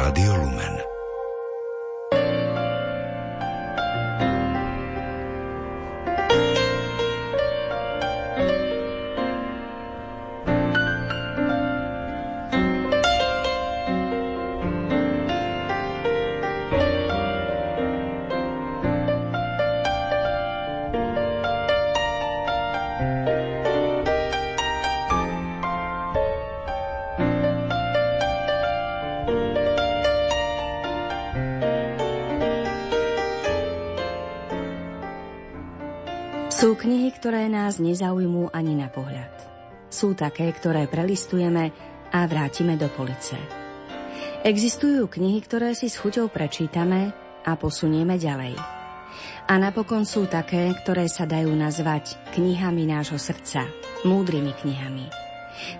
[0.00, 0.79] Rádio Lumen.
[37.80, 39.32] Nezaujmú ani na pohľad.
[39.90, 41.72] Sú také, ktoré prelistujeme
[42.12, 43.34] a vrátime do police.
[44.40, 47.12] Existujú knihy, ktoré si s chuťou prečítame
[47.44, 48.56] a posunieme ďalej.
[49.50, 53.66] A napokon sú také, ktoré sa dajú nazvať knihami nášho srdca,
[54.06, 55.06] múdrymi knihami.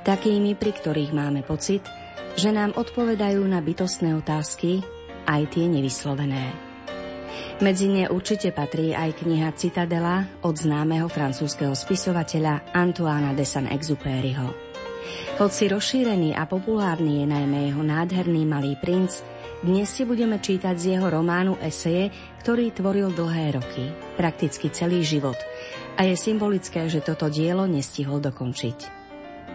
[0.04, 1.86] Takými, pri ktorých máme pocit,
[2.36, 4.84] že nám odpovedajú na bytostné otázky,
[5.24, 6.69] aj tie nevyslovené.
[7.60, 14.48] Medzi ne určite patrí aj kniha Citadela od známeho francúzského spisovateľa Antoána de Saint-Exupéryho.
[15.36, 19.20] Hoci rozšírený a populárny je najmä jeho nádherný malý princ,
[19.60, 22.08] dnes si budeme čítať z jeho románu eseje,
[22.40, 25.36] ktorý tvoril dlhé roky, prakticky celý život,
[26.00, 28.99] a je symbolické, že toto dielo nestihol dokončiť.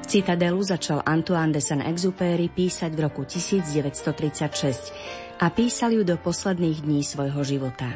[0.05, 4.93] Citadelu začal Antoine de Saint-Exupéry písať v roku 1936
[5.41, 7.89] a písal ju do posledných dní svojho života.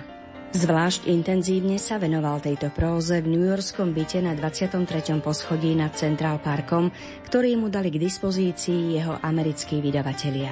[0.49, 5.21] Zvlášť intenzívne sa venoval tejto próze v newyorskom byte na 23.
[5.21, 6.89] poschodí nad Central Parkom,
[7.29, 10.49] ktorý mu dali k dispozícii jeho americkí vydavatelia.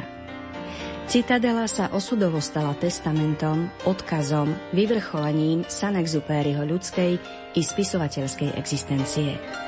[1.09, 7.11] Citadela sa osudovo stala testamentom, odkazom, vyvrcholením Sanexupériho ľudskej
[7.58, 9.66] i spisovateľskej existencie.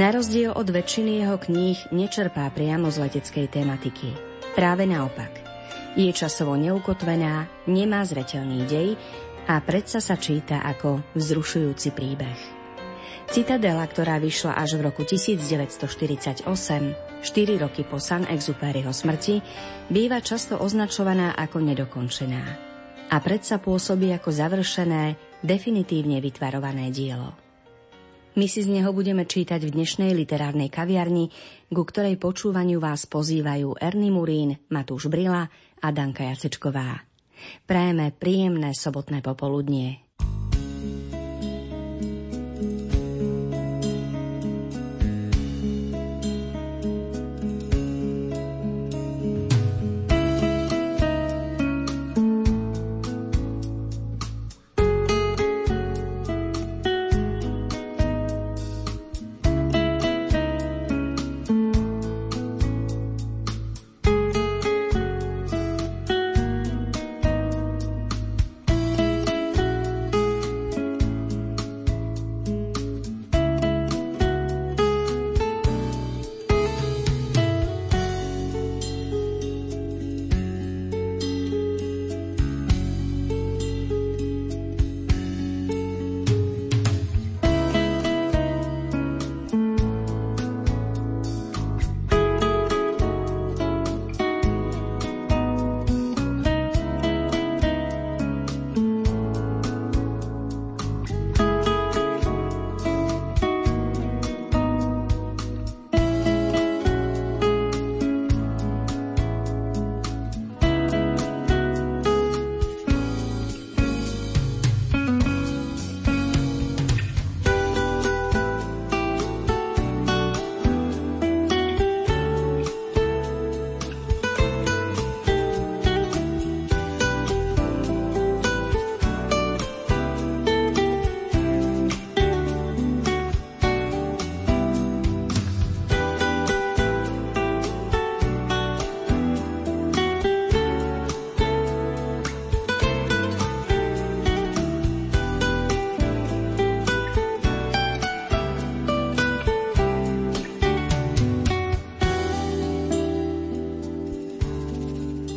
[0.00, 4.16] Na rozdiel od väčšiny jeho kníh nečerpá priamo z leteckej tematiky.
[4.56, 5.44] Práve naopak.
[5.92, 8.96] Je časovo neukotvená, nemá zreteľný dej
[9.44, 12.40] a predsa sa číta ako vzrušujúci príbeh.
[13.28, 19.44] Citadela, ktorá vyšla až v roku 1948, 4 roky po San Exupéryho smrti,
[19.92, 22.44] býva často označovaná ako nedokončená.
[23.12, 27.41] A predsa pôsobí ako završené, definitívne vytvarované dielo.
[28.32, 31.28] My si z neho budeme čítať v dnešnej literárnej kaviarni,
[31.68, 37.04] ku ktorej počúvaniu vás pozývajú Erny Murín, Matúš Brila a Danka Jacečková.
[37.68, 40.01] Prajeme príjemné sobotné popoludnie.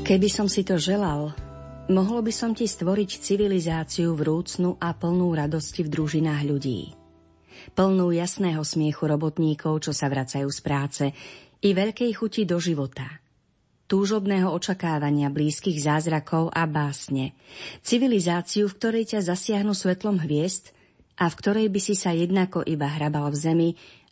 [0.05, 1.33] Keby som si to želal,
[1.89, 6.93] mohol by som ti stvoriť civilizáciu vrúcnu a plnú radosti v družinách ľudí.
[7.73, 11.03] Plnú jasného smiechu robotníkov, čo sa vracajú z práce,
[11.57, 13.17] i veľkej chuti do života.
[13.89, 17.33] Túžobného očakávania blízkych zázrakov a básne.
[17.81, 20.69] Civilizáciu, v ktorej ťa zasiahnu svetlom hviezd
[21.17, 23.69] a v ktorej by si sa jednako iba hrabal v zemi,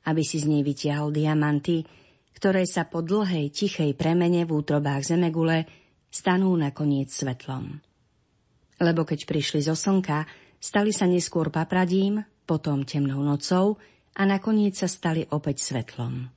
[0.10, 1.86] aby si z nej vytiahol diamanty,
[2.34, 5.82] ktoré sa po dlhej, tichej premene v útrobách zemegule
[6.13, 7.81] stanú nakoniec svetlom.
[8.77, 10.30] Lebo keď prišli zo slnka,
[10.62, 13.81] stali sa neskôr papradím, potom temnou nocou
[14.13, 16.30] a nakoniec sa stali opäť svetlom.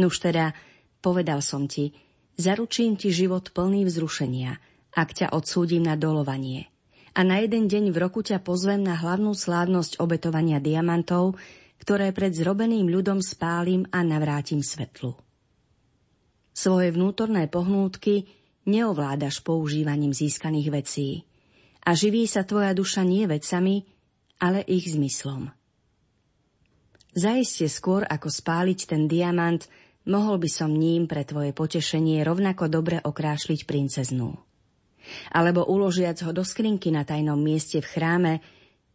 [0.00, 0.56] Nuž teda,
[1.04, 1.92] povedal som ti,
[2.40, 4.56] zaručím ti život plný vzrušenia,
[4.96, 6.72] ak ťa odsúdim na dolovanie.
[7.14, 11.38] A na jeden deň v roku ťa pozvem na hlavnú slávnosť obetovania diamantov,
[11.78, 15.14] ktoré pred zrobeným ľudom spálim a navrátim svetlu.
[16.54, 18.26] Svoje vnútorné pohnútky
[18.68, 21.08] neovládaš používaním získaných vecí
[21.84, 23.84] a živí sa tvoja duša nie vecami,
[24.40, 25.52] ale ich zmyslom.
[27.14, 29.62] Zaiste skôr ako spáliť ten diamant,
[30.10, 34.34] mohol by som ním pre tvoje potešenie rovnako dobre okrášliť princeznú.
[35.30, 38.32] Alebo uložiac ho do skrinky na tajnom mieste v chráme,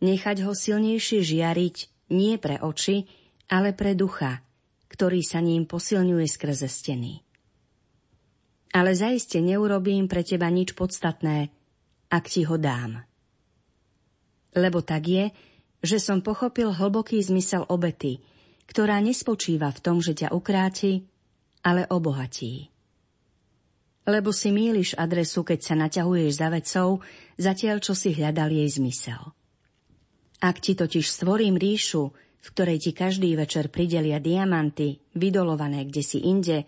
[0.04, 1.75] nechať ho silnejšie žiariť
[2.12, 3.07] nie pre oči,
[3.48, 4.42] ale pre ducha,
[4.89, 7.29] ktorý sa ním posilňuje skrze steny.
[8.69, 11.50] Ale zaiste neurobím pre teba nič podstatné,
[12.13, 13.01] ak ti ho dám.
[14.54, 15.25] Lebo tak je,
[15.81, 18.21] že som pochopil hlboký zmysel obety,
[18.69, 21.06] ktorá nespočíva v tom, že ťa ukráti,
[21.66, 22.69] ale obohatí.
[24.10, 26.89] Lebo si míliš adresu, keď sa naťahuješ za vecou,
[27.38, 29.21] zatiaľ čo si hľadal jej zmysel.
[30.39, 36.24] Ak ti totiž stvorím ríšu, v ktorej ti každý večer pridelia diamanty, vydolované kde si
[36.24, 36.63] inde,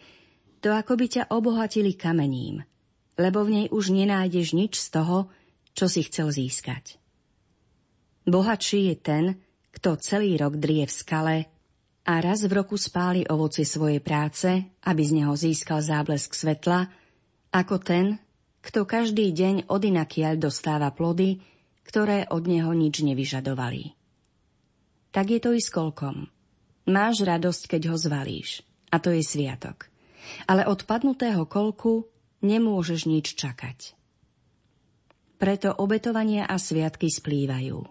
[0.61, 2.61] to ako by ťa obohatili kamením,
[3.17, 5.27] lebo v nej už nenájdeš nič z toho,
[5.73, 7.01] čo si chcel získať.
[8.29, 9.25] Bohatší je ten,
[9.73, 11.37] kto celý rok drie v skale
[12.05, 14.47] a raz v roku spáli ovoci svojej práce,
[14.85, 16.89] aby z neho získal záblesk svetla,
[17.51, 18.21] ako ten,
[18.61, 21.41] kto každý deň odinakiaľ dostáva plody,
[21.81, 23.97] ktoré od neho nič nevyžadovali.
[25.11, 26.29] Tak je to i s kolkom.
[26.87, 29.90] Máš radosť, keď ho zvalíš, a to je sviatok.
[30.45, 32.09] Ale od padnutého kolku
[32.41, 33.97] nemôžeš nič čakať.
[35.41, 37.81] Preto obetovania a sviatky splývajú.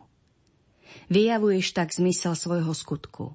[1.11, 3.35] Vyjavuješ tak zmysel svojho skutku.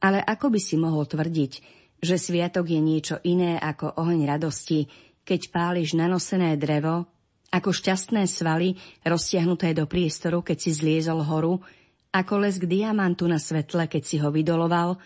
[0.00, 1.52] Ale ako by si mohol tvrdiť,
[2.00, 4.88] že sviatok je niečo iné ako oheň radosti,
[5.26, 7.04] keď páliš nanosené drevo,
[7.50, 11.58] ako šťastné svaly roztiahnuté do priestoru, keď si zliezol horu,
[12.10, 14.98] ako lesk diamantu na svetle, keď si ho vydoloval,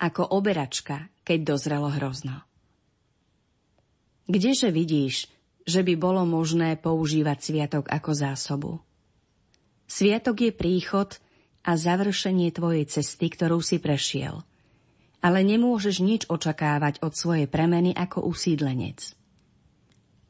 [0.00, 2.44] ako oberačka, keď dozrelo hrozno.
[4.24, 5.28] Kdeže vidíš,
[5.64, 8.72] že by bolo možné používať sviatok ako zásobu?
[9.84, 11.16] Sviatok je príchod
[11.64, 14.44] a završenie tvojej cesty, ktorú si prešiel.
[15.24, 19.16] Ale nemôžeš nič očakávať od svojej premeny ako usídlenec.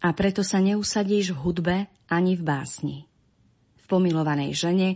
[0.03, 1.77] A preto sa neusadíš v hudbe
[2.07, 2.99] ani v básni.
[3.83, 4.89] V pomilovanej žene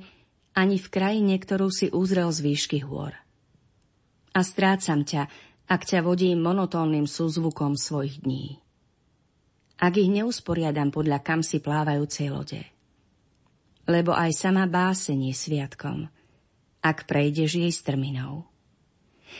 [0.54, 3.14] ani v krajine, ktorú si uzrel z výšky hôr.
[4.34, 5.26] A strácam ťa,
[5.68, 8.56] ak ťa vodím monotónnym súzvukom svojich dní.
[9.78, 12.60] Ak ich neusporiadam podľa kam si plávajúcej lode
[13.88, 16.12] lebo aj sama báseň je sviatkom,
[16.84, 18.44] ak prejdeš jej strminou.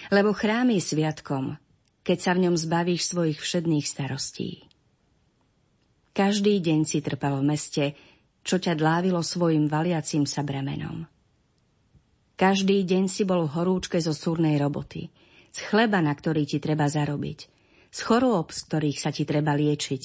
[0.09, 1.61] Lebo chrám je sviatkom,
[2.01, 4.65] keď sa v ňom zbavíš svojich všedných starostí.
[6.17, 7.85] Každý deň si trpel v meste,
[8.43, 11.05] čo ťa dlávilo svojim valiacim sa bremenom.
[12.41, 15.13] Každý deň si bol v horúčke zo súrnej roboty,
[15.59, 17.39] chleba, na ktorý ti treba zarobiť,
[17.89, 20.03] z chorôb, z ktorých sa ti treba liečiť,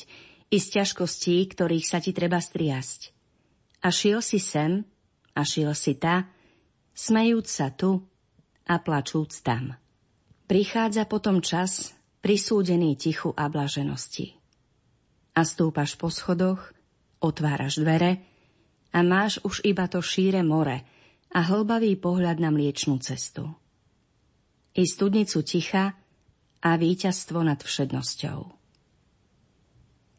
[0.53, 3.09] i z ťažkostí, ktorých sa ti treba striasť.
[3.83, 4.85] A šiel si sem,
[5.33, 6.29] a šiel si ta,
[6.93, 8.05] smejúc sa tu
[8.69, 9.73] a plačúc tam.
[10.45, 14.37] Prichádza potom čas, prisúdený tichu a blaženosti.
[15.33, 16.71] A stúpaš po schodoch,
[17.17, 18.21] otváraš dvere
[18.93, 20.85] a máš už iba to šíre more
[21.33, 23.49] a hlbavý pohľad na mliečnú cestu.
[24.73, 25.93] I studnicu ticha
[26.63, 28.39] a víťazstvo nad všednosťou.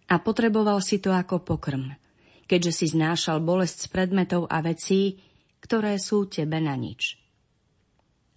[0.05, 1.91] A potreboval si to ako pokrm–
[2.45, 5.21] keďže si znášal bolesť z predmetov a vecí,
[5.65, 7.17] ktoré sú tebe na nič.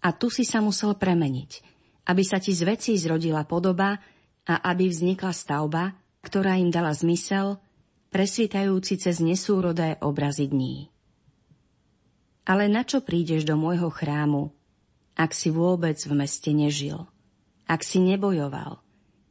[0.04, 1.52] A tu si sa musel premeniť,
[2.08, 4.00] aby sa ti z vecí zrodila podoba
[4.48, 5.92] a aby vznikla stavba,
[6.24, 7.60] ktorá im dala zmysel,
[8.08, 10.88] presvítajúci cez nesúrodé obrazy dní.
[12.48, 14.56] Ale na čo prídeš do môjho chrámu,
[15.18, 17.10] ak si vôbec v meste nežil,
[17.66, 18.78] ak si nebojoval,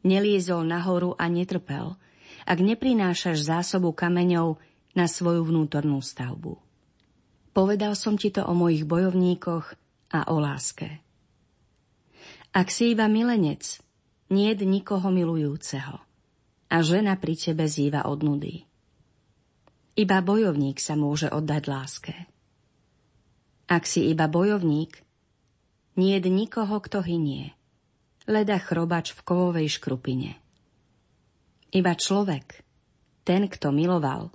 [0.02, 1.94] neliezol nahoru a netrpel,
[2.42, 4.58] ak neprinášaš zásobu kameňov
[4.98, 6.58] na svoju vnútornú stavbu.
[7.54, 9.66] Povedal som ti to o mojich bojovníkoch
[10.12, 11.00] a o láske.
[12.50, 13.80] Ak si iba milenec,
[14.34, 16.02] nie nikoho milujúceho
[16.66, 18.66] a žena pri tebe zýva od nudy.
[19.96, 22.14] Iba bojovník sa môže oddať láske.
[23.70, 25.05] Ak si iba bojovník,
[25.96, 27.56] nie nikoho, kto hynie,
[28.28, 30.36] leda chrobač v kovovej škrupine.
[31.72, 32.62] Iba človek,
[33.26, 34.30] ten, kto miloval,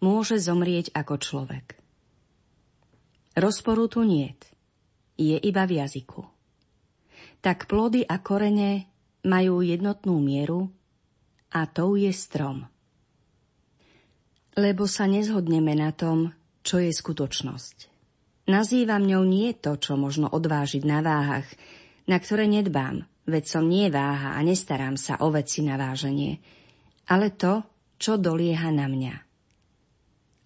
[0.00, 1.66] môže zomrieť ako človek.
[3.36, 4.48] Rozporu tu niet,
[5.20, 6.24] je iba v jazyku.
[7.44, 8.88] Tak plody a korene
[9.26, 10.72] majú jednotnú mieru
[11.52, 12.64] a tou je strom.
[14.56, 16.32] Lebo sa nezhodneme na tom,
[16.64, 17.95] čo je skutočnosť.
[18.46, 21.50] Nazývam ňou nie to, čo možno odvážiť na váhach,
[22.06, 26.38] na ktoré nedbám, veď som nie váha a nestarám sa o veci na váženie,
[27.10, 27.66] ale to,
[27.98, 29.14] čo dolieha na mňa.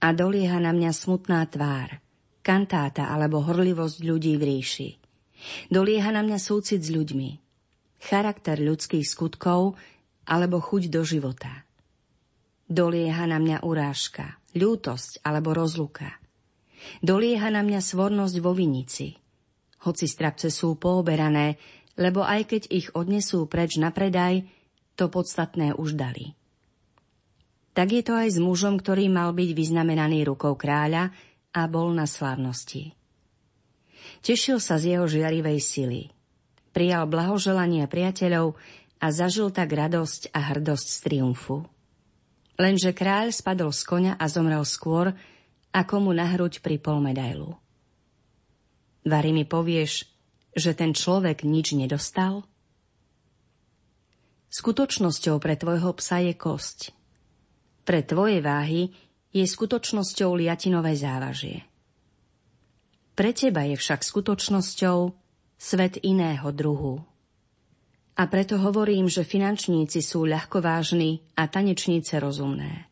[0.00, 2.00] A dolieha na mňa smutná tvár,
[2.40, 4.90] kantáta alebo horlivosť ľudí v ríši.
[5.69, 7.30] Dolieha na mňa súcit s ľuďmi,
[8.00, 9.76] charakter ľudských skutkov
[10.25, 11.69] alebo chuť do života.
[12.64, 16.16] Dolieha na mňa urážka, ľútosť alebo rozluka.
[17.00, 19.16] Dolieha na mňa svornosť vo vinici,
[19.84, 21.56] hoci strapce sú pooberané,
[21.96, 24.44] lebo aj keď ich odnesú preč na predaj,
[24.96, 26.37] to podstatné už dali.
[27.72, 31.14] Tak je to aj s mužom, ktorý mal byť vyznamenaný rukou kráľa
[31.54, 32.92] a bol na slávnosti.
[34.20, 36.02] Tešil sa z jeho žiarivej sily.
[36.76, 38.58] Prijal blahoželania priateľov
[39.00, 41.64] a zažil tak radosť a hrdosť z triumfu.
[42.60, 45.16] Lenže kráľ spadol z konia a zomrel skôr,
[45.70, 47.54] ako mu na hruď pripol medailu.
[49.06, 50.10] Vary mi povieš,
[50.52, 52.44] že ten človek nič nedostal?
[54.50, 56.90] Skutočnosťou pre tvojho psa je kosť.
[57.86, 58.90] Pre tvoje váhy
[59.30, 61.62] je skutočnosťou liatinové závažie.
[63.14, 64.98] Pre teba je však skutočnosťou
[65.54, 66.98] svet iného druhu.
[68.18, 72.89] A preto hovorím, že finančníci sú ľahkovážni a tanečníce rozumné.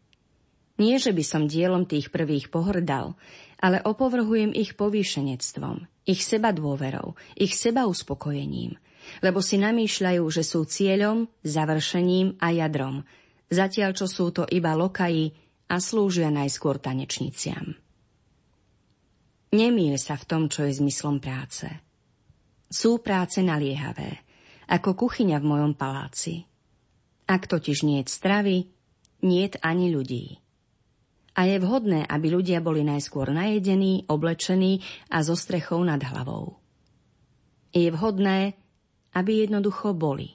[0.78, 3.18] Nie, že by som dielom tých prvých pohrdal,
[3.58, 8.78] ale opovrhujem ich povýšenectvom, ich seba dôverou, ich seba uspokojením,
[9.18, 13.02] lebo si namýšľajú, že sú cieľom, završením a jadrom,
[13.50, 15.34] zatiaľ čo sú to iba lokaji
[15.66, 17.74] a slúžia najskôr tanečniciam.
[19.50, 21.66] Nemýl sa v tom, čo je zmyslom práce.
[22.70, 24.22] Sú práce naliehavé,
[24.70, 26.46] ako kuchyňa v mojom paláci.
[27.26, 28.70] Ak totiž niet stravy,
[29.24, 30.38] niet ani ľudí
[31.38, 36.58] a je vhodné, aby ľudia boli najskôr najedení, oblečení a so strechou nad hlavou.
[37.70, 38.58] Je vhodné,
[39.14, 40.34] aby jednoducho boli.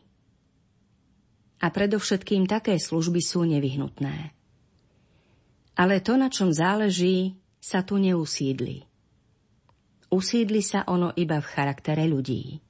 [1.59, 4.31] A predovšetkým také služby sú nevyhnutné.
[5.75, 8.87] Ale to, na čom záleží, sa tu neusídli.
[10.07, 12.63] Usídli sa ono iba v charaktere ľudí.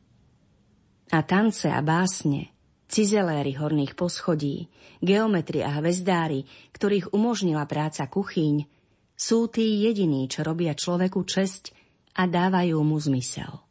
[1.13, 2.52] A tance a básne
[2.93, 4.69] cizeléry horných poschodí,
[5.01, 6.45] geometri a hvezdári,
[6.77, 8.69] ktorých umožnila práca kuchyň,
[9.17, 11.73] sú tí jediní, čo robia človeku česť
[12.21, 13.65] a dávajú mu zmysel.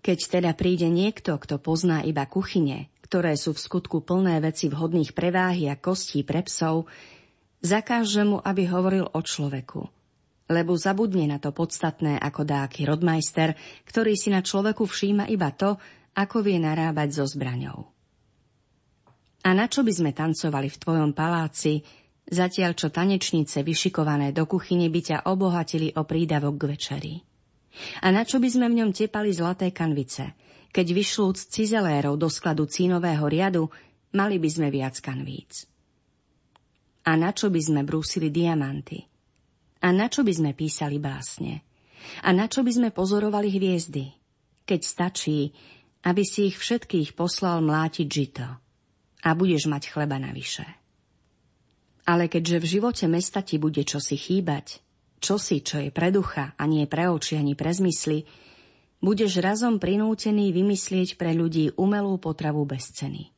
[0.00, 5.12] Keď teda príde niekto, kto pozná iba kuchyne, ktoré sú v skutku plné veci vhodných
[5.12, 6.88] preváhy a kostí pre psov,
[7.60, 9.84] zakáže mu, aby hovoril o človeku,
[10.48, 15.76] lebo zabudne na to podstatné ako dáky rodmajster, ktorý si na človeku všíma iba to,
[16.16, 17.91] ako vie narábať so zbraňou.
[19.42, 21.82] A na čo by sme tancovali v tvojom paláci,
[22.30, 27.14] zatiaľ čo tanečnice vyšikované do kuchyne by ťa obohatili o prídavok k večeri?
[28.06, 30.38] A na čo by sme v ňom tepali zlaté kanvice?
[30.70, 33.66] Keď vyšlúc cizelérov do skladu cínového riadu,
[34.14, 35.66] mali by sme viac kanvíc.
[37.02, 39.02] A na čo by sme brúsili diamanty?
[39.82, 41.66] A na čo by sme písali básne?
[42.22, 44.06] A na čo by sme pozorovali hviezdy?
[44.62, 45.50] Keď stačí,
[46.06, 48.46] aby si ich všetkých poslal mlátiť žito–
[49.22, 50.66] a budeš mať chleba navyše.
[52.02, 54.82] Ale keďže v živote mesta ti bude čosi chýbať,
[55.22, 58.26] čosi, čo je pre ducha a nie pre oči ani pre zmysly,
[58.98, 63.30] budeš razom prinútený vymyslieť pre ľudí umelú potravu bez ceny.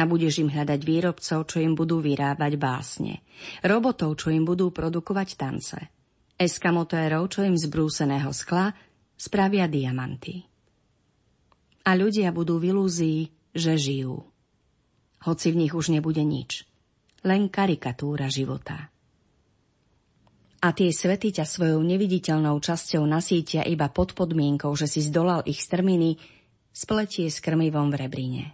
[0.00, 3.20] A budeš im hľadať výrobcov, čo im budú vyrábať básne,
[3.60, 5.78] robotov, čo im budú produkovať tance,
[6.40, 8.72] eskamotérov, čo im z brúseného skla
[9.18, 10.40] spravia diamanty.
[11.84, 13.20] A ľudia budú v ilúzii,
[13.52, 14.37] že žijú
[15.24, 16.66] hoci v nich už nebude nič.
[17.26, 18.92] Len karikatúra života.
[20.58, 25.62] A tie svety ťa svojou neviditeľnou časťou nasítia iba pod podmienkou, že si zdolal ich
[25.62, 26.18] strminy,
[26.74, 28.44] spletie s krmivom v rebrine.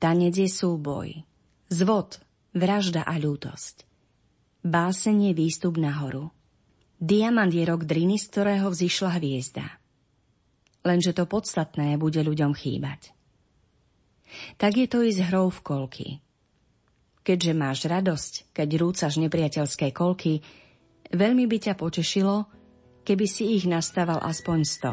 [0.00, 1.20] Tanec je súboj,
[1.68, 2.20] zvod,
[2.56, 3.84] vražda a ľútosť.
[4.64, 6.32] Básen je výstup nahoru.
[6.96, 9.66] Diamant je rok driny, z ktorého vzýšla hviezda.
[10.86, 13.17] Lenže to podstatné bude ľuďom chýbať.
[14.60, 16.08] Tak je to i s hrou v kolky.
[17.22, 20.40] Keďže máš radosť, keď rúcaš nepriateľské kolky,
[21.12, 22.48] veľmi by ťa potešilo,
[23.04, 24.92] keby si ich nastával aspoň sto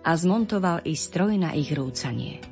[0.00, 2.49] a zmontoval i stroj na ich rúcanie.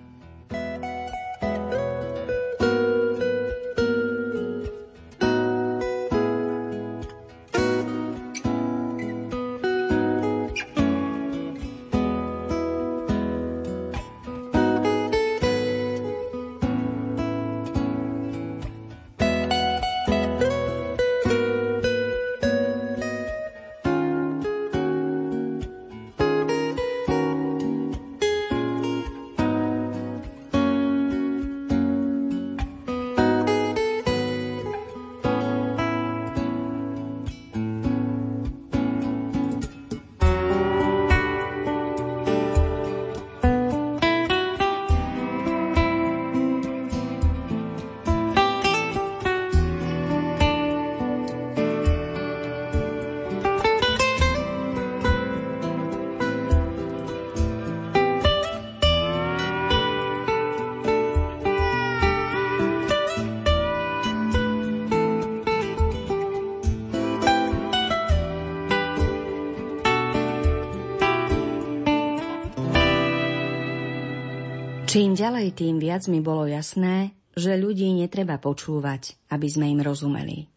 [74.88, 80.48] Čím ďalej, tým viac mi bolo jasné, že ľudí netreba počúvať, aby sme im rozumeli.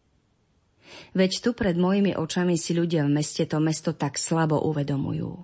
[1.12, 5.36] Veď tu pred mojimi očami si ľudia v meste to mesto tak slabo uvedomujú.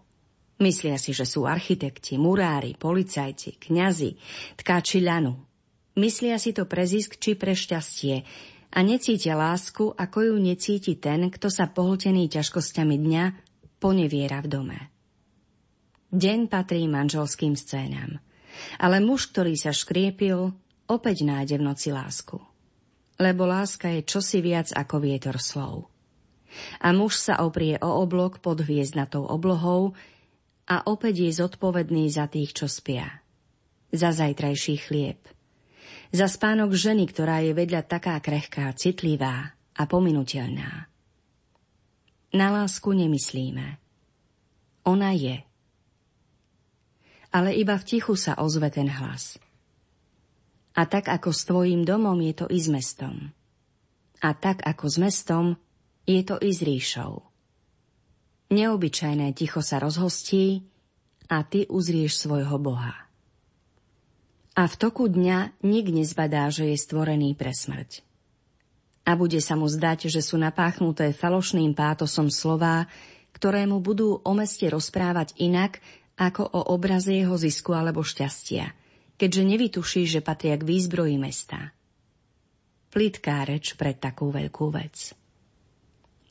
[0.64, 4.16] Myslia si, že sú architekti, murári, policajci, kňazi,
[4.56, 5.36] tkáči ľanu.
[6.00, 8.24] Myslia si to pre zisk či pre šťastie
[8.72, 13.24] a necítia lásku, ako ju necíti ten, kto sa pohltený ťažkosťami dňa
[13.84, 14.78] poneviera v dome.
[16.08, 18.16] Deň patrí manželským scénám–
[18.80, 20.52] ale muž, ktorý sa škriepil,
[20.88, 22.40] opäť nájde v noci lásku.
[23.18, 25.90] Lebo láska je čosi viac ako vietor slov.
[26.80, 29.92] A muž sa oprie o oblok pod hviezdnatou oblohou
[30.68, 33.20] a opäť je zodpovedný za tých, čo spia.
[33.92, 35.20] Za zajtrajší chlieb.
[36.08, 40.88] Za spánok ženy, ktorá je vedľa taká krehká, citlivá a pominutelná.
[42.32, 43.80] Na lásku nemyslíme.
[44.88, 45.47] Ona je
[47.32, 49.36] ale iba v tichu sa ozve ten hlas.
[50.78, 53.34] A tak ako s tvojím domom je to i s mestom.
[54.22, 55.44] A tak ako s mestom
[56.06, 57.28] je to i s ríšou.
[58.48, 60.64] Neobyčajné ticho sa rozhostí
[61.28, 62.96] a ty uzrieš svojho Boha.
[64.56, 68.02] A v toku dňa nik nezbadá, že je stvorený pre smrť.
[69.06, 72.88] A bude sa mu zdať, že sú napáchnuté falošným pátosom slová,
[73.36, 75.78] ktoré mu budú o meste rozprávať inak,
[76.18, 78.74] ako o obraze jeho zisku alebo šťastia,
[79.14, 81.70] keďže nevytuší, že patria k výzbroji mesta.
[82.90, 85.14] Plitká reč pre takú veľkú vec.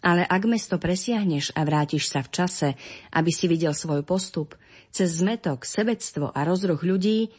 [0.04, 2.70] Ale ak mesto presiahneš a vrátiš sa v čase,
[3.16, 4.54] aby si videl svoj postup,
[4.94, 7.32] cez zmetok, sebectvo a rozruch ľudí,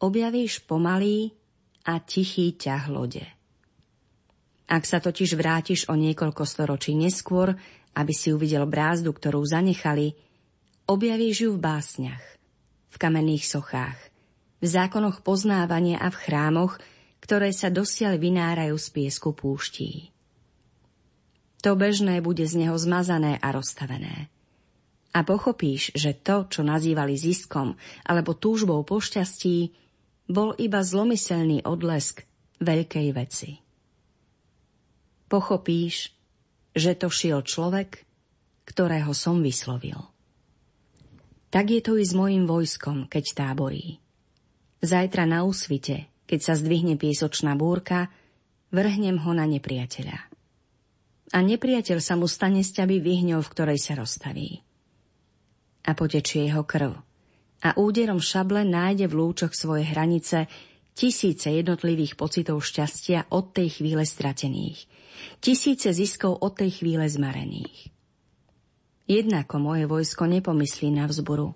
[0.00, 1.32] objavíš pomalý
[1.86, 3.24] a tichý ťah lode.
[4.66, 7.54] Ak sa totiž vrátiš o niekoľko storočí neskôr,
[7.94, 10.18] aby si uvidel brázdu, ktorú zanechali,
[10.86, 12.22] Objavíš ju v básniach,
[12.94, 13.98] v kamenných sochách,
[14.62, 16.78] v zákonoch poznávania a v chrámoch,
[17.18, 20.14] ktoré sa dosiaľ vynárajú z piesku púští.
[21.66, 24.30] To bežné bude z neho zmazané a rozstavené.
[25.10, 27.74] A pochopíš, že to, čo nazývali ziskom
[28.06, 29.74] alebo túžbou po šťastí,
[30.30, 32.22] bol iba zlomyselný odlesk
[32.62, 33.58] veľkej veci.
[35.26, 36.14] Pochopíš,
[36.78, 38.06] že to šiel človek,
[38.62, 40.15] ktorého som vyslovil.
[41.56, 43.96] Tak je to i s mojim vojskom, keď táborí.
[44.84, 48.12] Zajtra na úsvite, keď sa zdvihne piesočná búrka,
[48.76, 50.20] vrhnem ho na nepriateľa.
[51.32, 54.60] A nepriateľ sa mu stane z ťaby vyhňou, v ktorej sa rozstaví.
[55.88, 56.92] A potečie jeho krv.
[57.64, 60.52] A úderom šable nájde v lúčoch svoje hranice
[60.92, 64.84] tisíce jednotlivých pocitov šťastia od tej chvíle stratených.
[65.40, 67.95] Tisíce ziskov od tej chvíle zmarených.
[69.06, 71.54] Jednako moje vojsko nepomyslí na vzboru,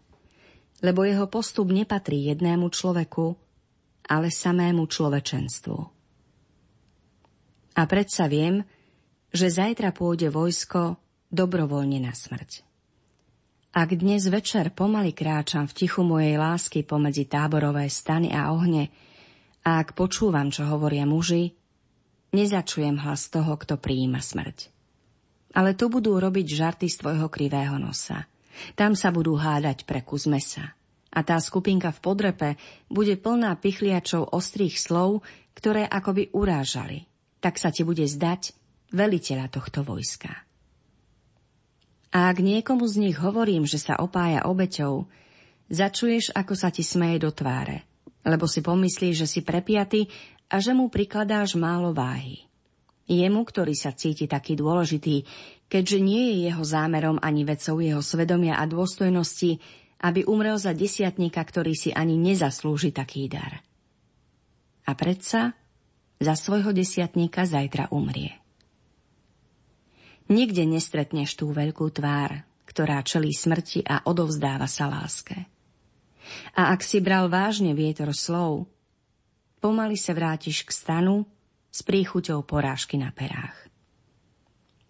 [0.87, 3.35] lebo jeho postup nepatrí jednému človeku,
[4.07, 5.79] ale samému človečenstvu.
[7.75, 8.63] A predsa viem,
[9.31, 10.99] že zajtra pôjde vojsko
[11.31, 12.67] dobrovoľne na smrť.
[13.71, 18.91] Ak dnes večer pomaly kráčam v tichu mojej lásky pomedzi táborové stany a ohne
[19.63, 21.55] a ak počúvam, čo hovoria muži,
[22.35, 24.80] nezačujem hlas toho, kto prijíma smrť.
[25.51, 28.31] Ale tu budú robiť žarty z tvojho krivého nosa.
[28.79, 30.75] Tam sa budú hádať pre kus mesa.
[31.11, 32.51] A tá skupinka v podrepe
[32.87, 35.27] bude plná pichliačov ostrých slov,
[35.59, 37.11] ktoré akoby urážali.
[37.43, 38.55] Tak sa ti bude zdať
[38.95, 40.31] veliteľa tohto vojska.
[42.11, 45.07] A ak niekomu z nich hovorím, že sa opája obeťou,
[45.71, 47.87] začuješ, ako sa ti smeje do tváre,
[48.27, 50.11] lebo si pomyslíš, že si prepiaty
[50.51, 52.50] a že mu prikladáš málo váhy.
[53.11, 55.27] Jemu, ktorý sa cíti taký dôležitý,
[55.67, 59.59] keďže nie je jeho zámerom ani vecou jeho svedomia a dôstojnosti,
[60.07, 63.67] aby umrel za desiatníka, ktorý si ani nezaslúži taký dar.
[64.87, 65.59] A predsa
[66.23, 68.39] za svojho desiatníka zajtra umrie.
[70.31, 75.51] Nikde nestretneš tú veľkú tvár, ktorá čelí smrti a odovzdáva sa láske.
[76.55, 78.71] A ak si bral vážne vietor slov,
[79.59, 81.27] pomaly sa vrátiš k stanu,
[81.71, 83.57] s príchuťou porážky na perách.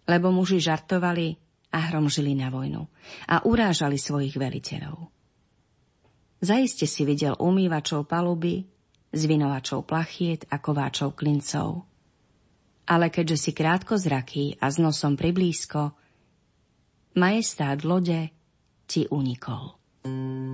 [0.09, 1.37] Lebo muži žartovali
[1.71, 2.83] a hromžili na vojnu
[3.29, 5.07] a urážali svojich veliteľov.
[6.41, 8.65] Zaiste si videl umývačov paluby,
[9.13, 11.85] zvinovačov plachiet a kováčov klincov.
[12.89, 15.93] Ale keďže si krátko zraký a s nosom priblízko,
[17.15, 18.33] majestát lode
[18.89, 19.77] ti unikol.
[20.01, 20.50] thank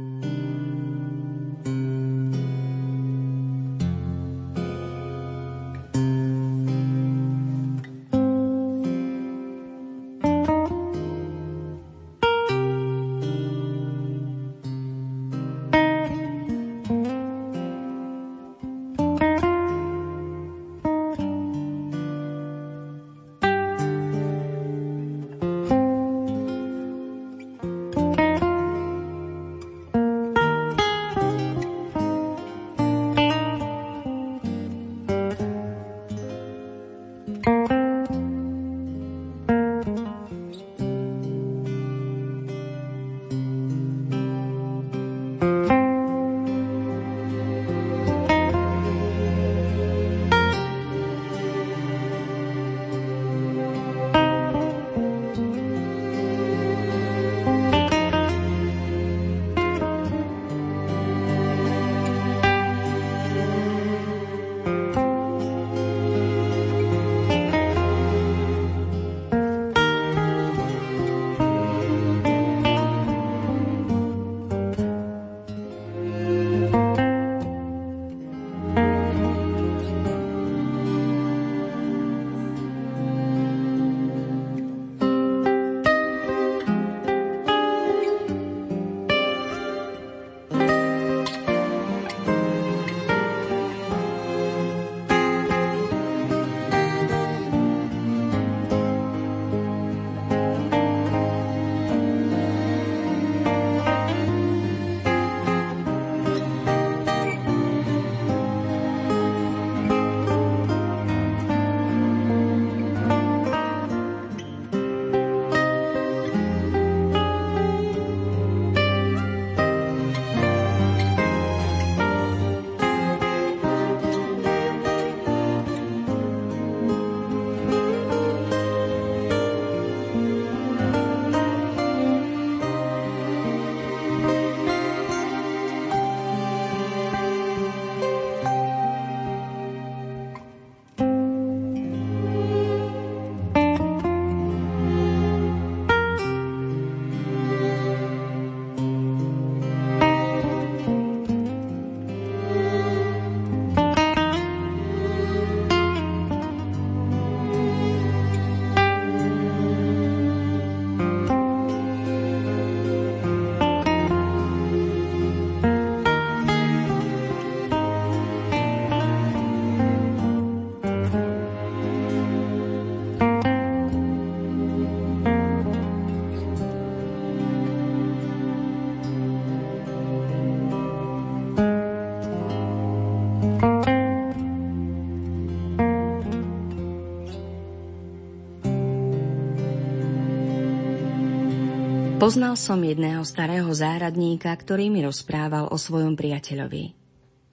[192.18, 196.98] Poznal som jedného starého záhradníka, ktorý mi rozprával o svojom priateľovi.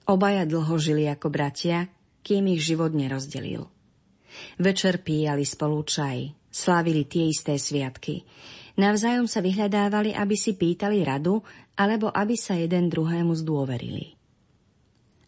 [0.09, 1.85] Obaja dlho žili ako bratia,
[2.25, 3.69] kým ich život nerozdelil.
[4.57, 8.25] Večer píjali spolu čaj, slávili tie isté sviatky.
[8.81, 11.45] Navzájom sa vyhľadávali, aby si pýtali radu,
[11.77, 14.17] alebo aby sa jeden druhému zdôverili.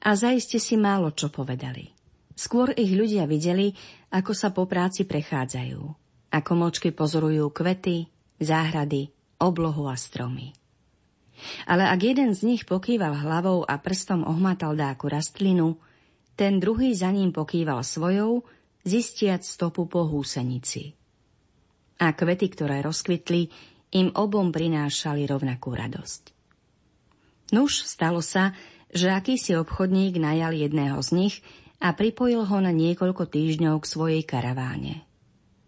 [0.02, 1.93] A zaiste si málo čo povedali.
[2.34, 3.69] Skôr ich ľudia videli,
[4.10, 5.82] ako sa po práci prechádzajú,
[6.34, 8.10] ako močky pozorujú kvety,
[8.41, 10.54] záhrady, oblohu a stromy.
[11.69, 15.78] Ale ak jeden z nich pokýval hlavou a prstom ohmatal dáku rastlinu,
[16.38, 18.45] ten druhý za ním pokýval svojou,
[18.86, 20.93] zistiac stopu po húsenici.
[21.97, 23.50] A kvety, ktoré rozkvitli,
[23.97, 26.23] im obom prinášali rovnakú radosť.
[27.56, 28.54] Nuž stalo sa,
[28.91, 31.36] že akýsi obchodník najal jedného z nich
[31.82, 35.06] a pripojil ho na niekoľko týždňov k svojej karaváne.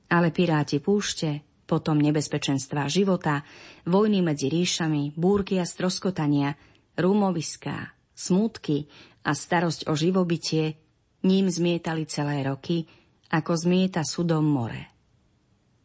[0.10, 3.46] Ale piráti púšte, potom nebezpečenstva života,
[3.86, 6.58] vojny medzi ríšami, búrky a stroskotania,
[6.98, 8.90] rumoviská, smutky
[9.22, 10.82] a starosť o živobytie
[11.22, 12.90] ním zmietali celé roky,
[13.30, 14.90] ako zmieta sudom more.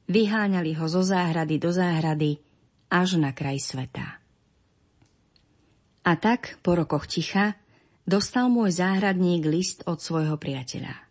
[0.09, 2.40] Vyháňali ho zo záhrady do záhrady
[2.88, 4.25] až na kraj sveta.
[6.05, 7.57] A tak, po rokoch ticha,
[8.05, 11.04] dostal môj záhradník list od svojho priateľa.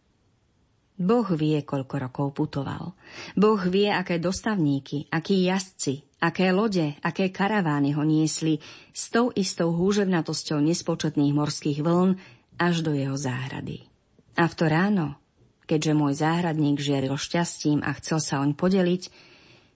[0.94, 2.94] Boh vie, koľko rokov putoval.
[3.34, 8.62] Boh vie, aké dostavníky, akí jazdci, aké lode, aké karavány ho niesli
[8.94, 12.16] s tou istou húževnatosťou nespočetných morských vln
[12.62, 13.90] až do jeho záhrady.
[14.38, 15.18] A v to ráno,
[15.66, 19.04] keďže môj záhradník žieril šťastím a chcel sa oň podeliť,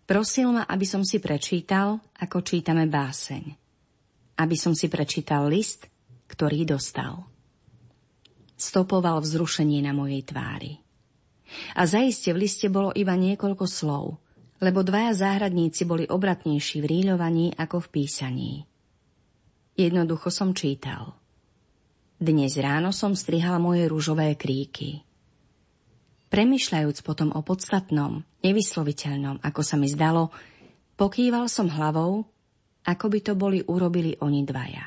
[0.05, 3.43] prosil ma, aby som si prečítal, ako čítame báseň.
[4.37, 5.89] Aby som si prečítal list,
[6.29, 7.25] ktorý dostal.
[8.53, 10.86] Stopoval vzrušenie na mojej tvári.
[11.75, 14.19] A zaiste v liste bolo iba niekoľko slov,
[14.59, 18.53] lebo dvaja záhradníci boli obratnejší v ríľovaní ako v písaní.
[19.77, 21.13] Jednoducho som čítal.
[22.17, 25.05] Dnes ráno som strihal moje rúžové kríky.
[26.33, 30.33] Premýšľajúc potom o podstatnom, nevysloviteľnom, ako sa mi zdalo,
[30.97, 32.25] pokýval som hlavou,
[32.83, 34.85] ako by to boli urobili oni dvaja.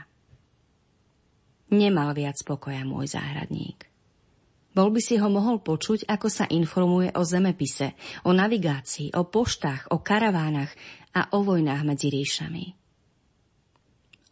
[1.70, 3.89] Nemal viac pokoja môj záhradník.
[4.70, 9.90] Bol by si ho mohol počuť, ako sa informuje o zemepise, o navigácii, o poštách,
[9.90, 10.70] o karavánach
[11.11, 12.78] a o vojnách medzi ríšami.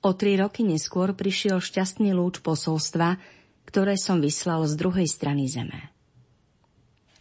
[0.07, 3.19] O tri roky neskôr prišiel šťastný lúč posolstva,
[3.67, 5.91] ktoré som vyslal z druhej strany zeme.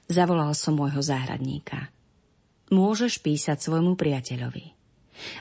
[0.06, 1.90] Zavolal som môjho záhradníka.
[2.70, 4.77] Môžeš písať svojmu priateľovi.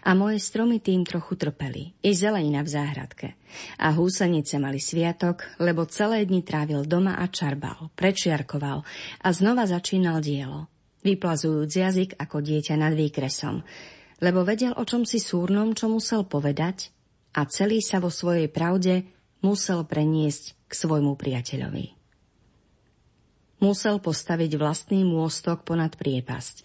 [0.04, 3.28] A moje stromy tým trochu trpeli, i zelenina v záhradke.
[3.80, 8.84] A húsenice mali sviatok, lebo celé dni trávil doma a čarbal, prečiarkoval
[9.22, 10.68] a znova začínal dielo,
[11.06, 13.62] vyplazujúc jazyk ako dieťa nad výkresom,
[14.24, 16.90] lebo vedel o čom si súrnom, čo musel povedať
[17.36, 19.04] a celý sa vo svojej pravde
[19.44, 21.92] musel preniesť k svojmu priateľovi.
[23.60, 26.64] Musel postaviť vlastný môstok ponad priepasť,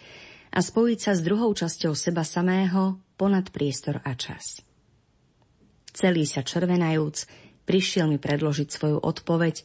[0.51, 4.59] a spojiť sa s druhou časťou seba samého ponad priestor a čas.
[5.91, 7.27] Celý sa červenajúc,
[7.67, 9.55] prišiel mi predložiť svoju odpoveď,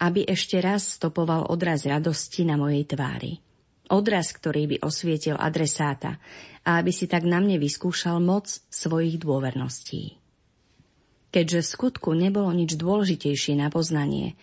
[0.00, 3.40] aby ešte raz stopoval odraz radosti na mojej tvári.
[3.86, 6.18] Odraz, ktorý by osvietil adresáta
[6.66, 10.18] a aby si tak na mne vyskúšal moc svojich dôverností.
[11.30, 14.34] Keďže v skutku nebolo nič dôležitejšie na poznanie,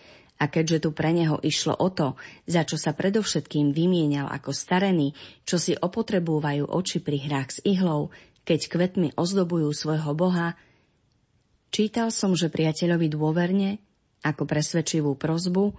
[0.44, 5.16] a keďže tu pre neho išlo o to, za čo sa predovšetkým vymienial ako starený,
[5.48, 8.12] čo si opotrebúvajú oči pri hrách s ihlou,
[8.44, 10.52] keď kvetmi ozdobujú svojho boha,
[11.72, 13.80] čítal som, že priateľovi dôverne,
[14.20, 15.72] ako presvedčivú prozbu,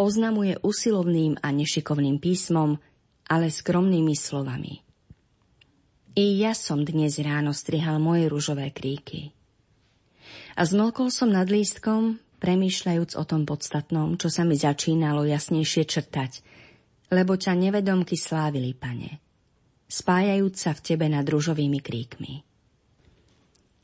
[0.00, 2.80] oznamuje usilovným a nešikovným písmom,
[3.28, 4.80] ale skromnými slovami.
[6.16, 9.36] I ja som dnes ráno strihal moje rúžové kríky.
[10.56, 16.46] A zmlkol som nad lístkom, premýšľajúc o tom podstatnom, čo sa mi začínalo jasnejšie črtať,
[17.10, 19.18] lebo ťa nevedomky slávili, pane,
[19.90, 22.46] spájajúc sa v tebe nad družovými kríkmi.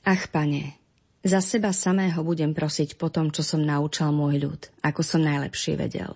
[0.06, 0.78] Ach, pane,
[1.26, 5.74] za seba samého budem prosiť po tom, čo som naučal môj ľud, ako som najlepšie
[5.74, 6.14] vedel.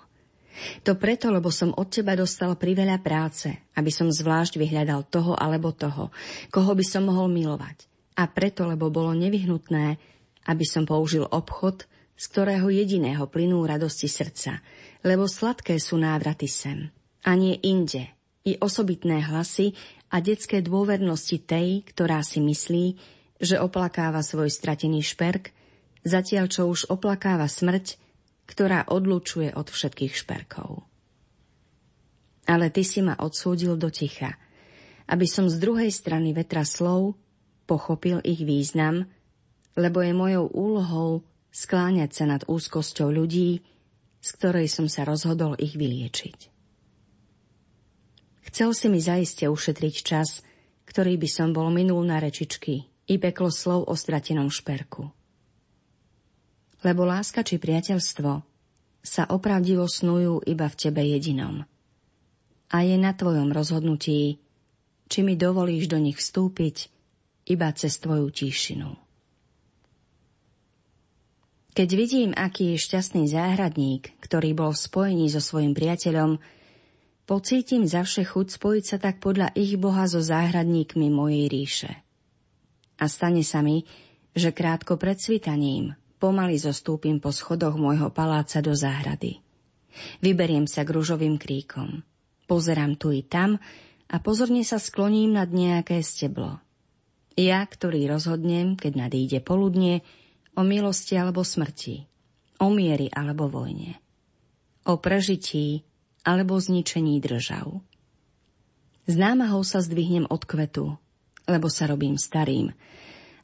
[0.87, 5.74] To preto, lebo som od teba dostal priveľa práce, aby som zvlášť vyhľadal toho alebo
[5.74, 6.14] toho,
[6.54, 7.90] koho by som mohol milovať.
[8.22, 9.98] A preto, lebo bolo nevyhnutné,
[10.46, 14.64] aby som použil obchod, z ktorého jediného plynú radosti srdca,
[15.05, 16.88] lebo sladké sú návraty sem.
[17.29, 19.74] A nie inde, i osobitné hlasy
[20.09, 22.87] a detské dôvernosti tej, ktorá si myslí,
[23.37, 25.52] že oplakáva svoj stratený šperk,
[26.07, 27.98] zatiaľ čo už oplakáva smrť,
[28.46, 30.87] ktorá odlučuje od všetkých šperkov.
[32.46, 34.38] Ale ty si ma odsúdil do ticha,
[35.11, 37.18] aby som z druhej strany vetra slov
[37.66, 39.11] pochopil ich význam,
[39.74, 41.11] lebo je mojou úlohou
[41.56, 43.64] skláňať sa nad úzkosťou ľudí,
[44.20, 46.52] z ktorej som sa rozhodol ich vyliečiť.
[48.52, 50.44] Chcel si mi zaiste ušetriť čas,
[50.84, 55.08] ktorý by som bol minul na rečičky i peklo slov o stratenom šperku.
[56.84, 58.32] Lebo láska či priateľstvo
[59.00, 61.64] sa opravdivo snujú iba v tebe jedinom.
[62.68, 64.42] A je na tvojom rozhodnutí,
[65.06, 66.90] či mi dovolíš do nich vstúpiť
[67.46, 69.05] iba cez tvoju tíšinu.
[71.76, 76.40] Keď vidím, aký je šťastný záhradník, ktorý bol v spojení so svojim priateľom,
[77.28, 81.92] pocítim zavše chuť spojiť sa tak podľa ich boha so záhradníkmi mojej ríše.
[82.96, 83.84] A stane sa mi,
[84.32, 89.44] že krátko pred svitaním pomaly zostúpim po schodoch môjho paláca do záhrady.
[90.24, 92.00] Vyberiem sa k ružovým kríkom.
[92.48, 93.60] Pozerám tu i tam
[94.08, 96.56] a pozorne sa skloním nad nejaké steblo.
[97.36, 100.00] Ja, ktorý rozhodnem, keď nadíde poludnie,
[100.56, 102.08] o milosti alebo smrti,
[102.58, 104.00] o miery alebo vojne,
[104.88, 105.84] o prežití
[106.24, 107.84] alebo zničení držav.
[109.06, 110.98] S námahou sa zdvihnem od kvetu,
[111.46, 112.74] lebo sa robím starým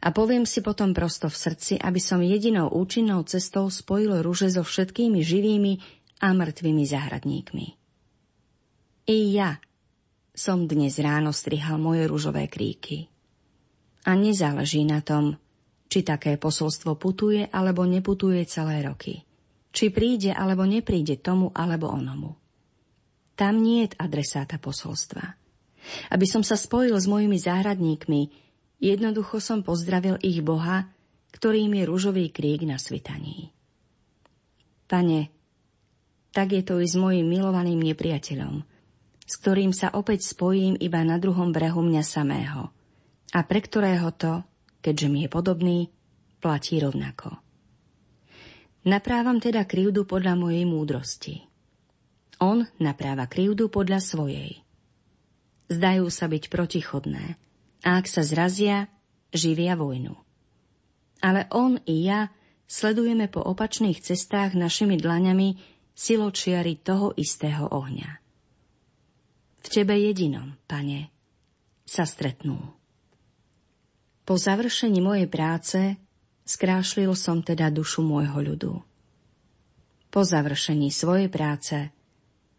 [0.02, 4.66] a poviem si potom prosto v srdci, aby som jedinou účinnou cestou spojil rúže so
[4.66, 5.78] všetkými živými
[6.18, 7.66] a mŕtvými záhradníkmi.
[9.06, 9.62] I ja
[10.34, 13.06] som dnes ráno strihal moje rúžové kríky.
[14.02, 15.38] A nezáleží na tom,
[15.92, 19.20] či také posolstvo putuje alebo neputuje celé roky.
[19.76, 22.32] Či príde alebo nepríde tomu alebo onomu.
[23.36, 25.36] Tam nie je adresáta posolstva.
[26.08, 28.32] Aby som sa spojil s mojimi záhradníkmi,
[28.80, 30.88] jednoducho som pozdravil ich Boha,
[31.36, 33.52] ktorým je rúžový krík na svitaní.
[34.88, 35.28] Pane,
[36.32, 38.64] tak je to i s mojim milovaným nepriateľom,
[39.28, 42.72] s ktorým sa opäť spojím iba na druhom brehu mňa samého
[43.32, 44.44] a pre ktorého to,
[44.82, 45.78] keďže mi je podobný,
[46.42, 47.38] platí rovnako.
[48.82, 51.46] Naprávam teda krivdu podľa mojej múdrosti.
[52.42, 54.58] On napráva krivdu podľa svojej.
[55.70, 57.38] Zdajú sa byť protichodné
[57.86, 58.90] a ak sa zrazia,
[59.30, 60.18] živia vojnu.
[61.22, 62.34] Ale on i ja
[62.66, 65.54] sledujeme po opačných cestách našimi dlaňami
[65.94, 68.18] siločiary toho istého ohňa.
[69.62, 71.14] V tebe jedinom, pane,
[71.86, 72.81] sa stretnú.
[74.22, 75.98] Po završení mojej práce
[76.46, 78.72] skrášlil som teda dušu môjho ľudu.
[80.14, 81.90] Po završení svojej práce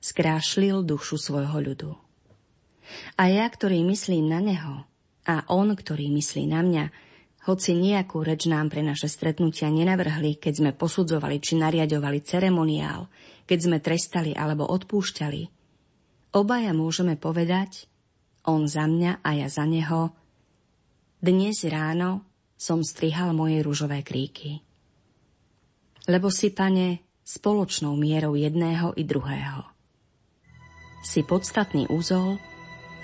[0.04, 1.92] skrášlil dušu svojho ľudu.
[3.16, 4.84] A ja, ktorý myslím na neho,
[5.24, 6.86] a on, ktorý myslí na mňa,
[7.48, 13.08] hoci nejakú reč nám pre naše stretnutia nenavrhli, keď sme posudzovali či nariadovali ceremoniál,
[13.48, 15.42] keď sme trestali alebo odpúšťali,
[16.36, 17.88] obaja môžeme povedať,
[18.44, 20.12] on za mňa a ja za neho,
[21.24, 22.28] dnes ráno
[22.60, 24.60] som strihal moje rúžové kríky.
[26.04, 29.64] Lebo si, pane, spoločnou mierou jedného i druhého.
[31.08, 32.44] Si podstatný úzol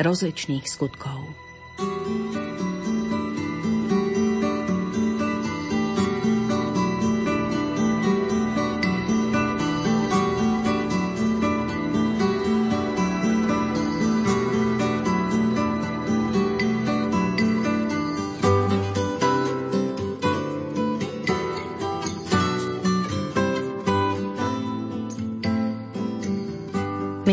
[0.03, 1.19] rozličných skutkov.
[1.79, 2.28] thank you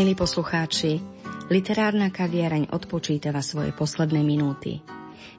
[0.07, 1.03] Milí poslucháči,
[1.51, 4.79] literárna kaviareň odpočítava svoje posledné minúty.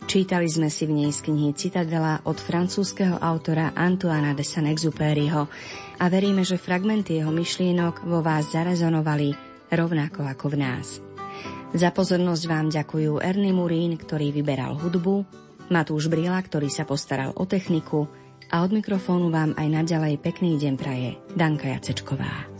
[0.04, 5.48] Čítali sme si v nej z knihy Citadela od francúzského autora Antoana de Saint-Exupéryho
[5.96, 9.32] a veríme, že fragmenty jeho myšlienok vo vás zarezonovali
[9.72, 11.00] rovnako ako v nás.
[11.72, 15.24] Za pozornosť vám ďakujú Ernie Murín, ktorý vyberal hudbu,
[15.72, 18.04] Matúš Brila, ktorý sa postaral o techniku
[18.52, 22.57] a od mikrofónu vám aj naďalej pekný deň praje Danka Jacečková.